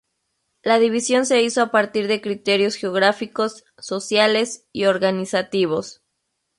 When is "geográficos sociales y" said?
2.73-4.85